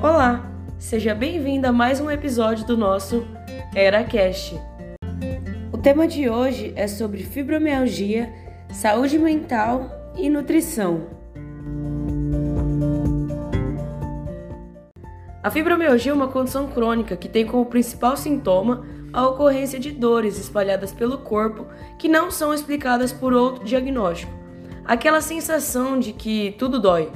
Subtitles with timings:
[0.00, 3.26] Olá, seja bem-vindo a mais um episódio do nosso
[3.74, 4.54] EraCast.
[5.72, 8.32] O tema de hoje é sobre fibromialgia,
[8.72, 11.08] saúde mental e nutrição.
[15.42, 20.38] A fibromialgia é uma condição crônica que tem como principal sintoma a ocorrência de dores
[20.38, 21.66] espalhadas pelo corpo
[21.98, 24.32] que não são explicadas por outro diagnóstico.
[24.84, 27.10] Aquela sensação de que tudo dói.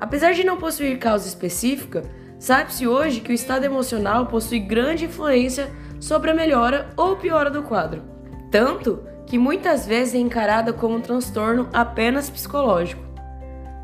[0.00, 2.02] Apesar de não possuir causa específica,
[2.38, 7.62] sabe-se hoje que o estado emocional possui grande influência sobre a melhora ou piora do
[7.62, 8.02] quadro,
[8.50, 13.02] tanto que muitas vezes é encarada como um transtorno apenas psicológico.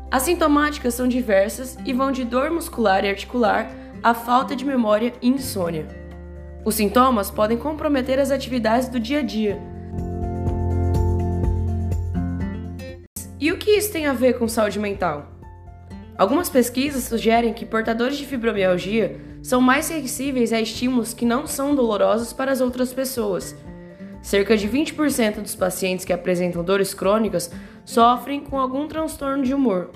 [0.09, 3.69] As sintomáticas são diversas e vão de dor muscular e articular
[4.01, 5.87] à falta de memória e insônia.
[6.63, 9.61] Os sintomas podem comprometer as atividades do dia a dia.
[13.39, 15.34] E o que isso tem a ver com saúde mental?
[16.17, 21.75] Algumas pesquisas sugerem que portadores de fibromialgia são mais sensíveis a estímulos que não são
[21.75, 23.55] dolorosos para as outras pessoas.
[24.21, 27.51] Cerca de 20% dos pacientes que apresentam dores crônicas
[27.83, 29.91] sofrem com algum transtorno de humor.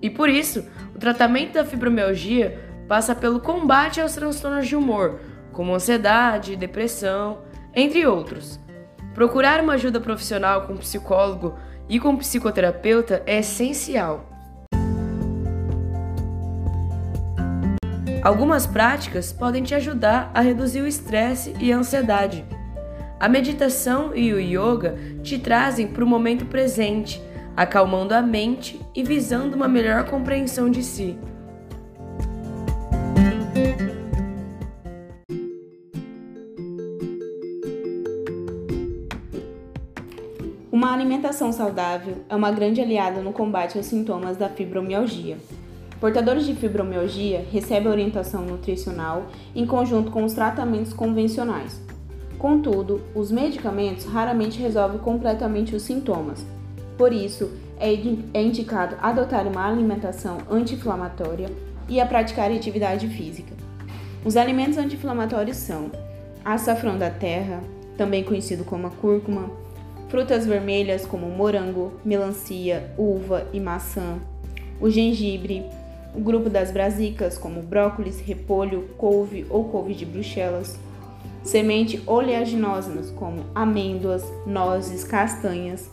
[0.00, 0.64] E por isso,
[0.96, 5.20] o tratamento da fibromialgia passa pelo combate aos transtornos de humor,
[5.52, 7.42] como ansiedade, depressão,
[7.74, 8.58] entre outros.
[9.14, 11.54] Procurar uma ajuda profissional com psicólogo
[11.88, 14.31] e com psicoterapeuta é essencial.
[18.22, 22.44] Algumas práticas podem te ajudar a reduzir o estresse e a ansiedade.
[23.18, 27.20] A meditação e o yoga te trazem para o momento presente,
[27.56, 31.18] acalmando a mente e visando uma melhor compreensão de si.
[40.70, 45.38] Uma alimentação saudável é uma grande aliada no combate aos sintomas da fibromialgia.
[46.02, 51.80] Portadores de fibromialgia recebem orientação nutricional em conjunto com os tratamentos convencionais.
[52.40, 56.44] Contudo, os medicamentos raramente resolvem completamente os sintomas.
[56.98, 57.92] Por isso, é,
[58.34, 61.48] é indicado adotar uma alimentação anti-inflamatória
[61.88, 63.54] e a praticar atividade física.
[64.24, 65.88] Os alimentos anti-inflamatórios são
[66.44, 67.62] açafrão da terra,
[67.96, 69.52] também conhecido como a cúrcuma,
[70.08, 74.18] frutas vermelhas como morango, melancia, uva e maçã,
[74.80, 75.64] o gengibre,
[76.14, 80.78] o grupo das brasicas, como brócolis, repolho, couve ou couve de bruxelas,
[81.42, 85.88] semente oleaginosas, como amêndoas, nozes, castanhas,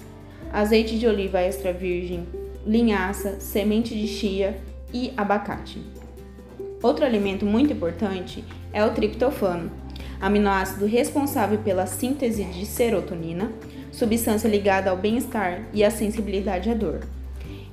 [0.51, 2.27] azeite de oliva extra virgem,
[2.65, 4.59] linhaça, semente de chia
[4.93, 5.81] e abacate.
[6.83, 8.43] Outro alimento muito importante
[8.73, 9.71] é o triptofano,
[10.19, 13.51] aminoácido responsável pela síntese de serotonina,
[13.91, 17.01] substância ligada ao bem-estar e à sensibilidade à dor.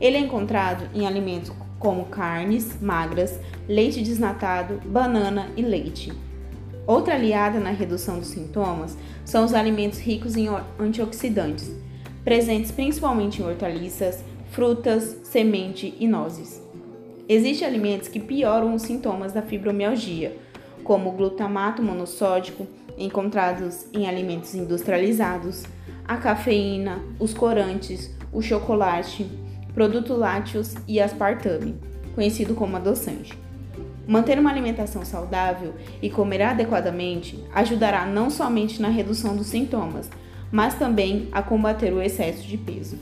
[0.01, 3.39] Ele é encontrado em alimentos como carnes magras,
[3.69, 6.13] leite desnatado, banana e leite.
[6.87, 10.49] Outra aliada na redução dos sintomas são os alimentos ricos em
[10.79, 11.71] antioxidantes,
[12.25, 16.63] presentes principalmente em hortaliças, frutas, semente e nozes.
[17.29, 20.37] Existem alimentos que pioram os sintomas da fibromialgia,
[20.85, 25.65] como o glutamato monossódico, encontrados em alimentos industrializados,
[26.07, 29.27] a cafeína, os corantes, o chocolate,
[29.77, 31.79] produtos lácteos e aspartame,
[32.15, 33.39] conhecido como adoçante.
[34.09, 40.09] Manter uma alimentação saudável e comer adequadamente ajudará não somente na redução dos sintomas,
[40.51, 42.99] mas também a combater o excesso de peso.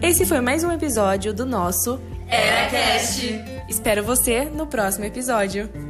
[0.00, 3.40] Esse foi mais um episódio do nosso EraCast.
[3.68, 5.89] Espero você no próximo episódio.